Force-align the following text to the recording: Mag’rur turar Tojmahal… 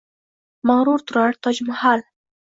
Mag’rur 0.69 1.03
turar 1.11 1.37
Tojmahal… 1.47 2.03